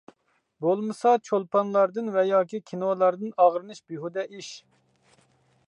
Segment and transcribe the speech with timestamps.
[0.65, 4.51] بولمىسا چولپانلاردىن ۋە ياكى كىنولاردىن ئاغرىنىش بىھۇدە ئىش.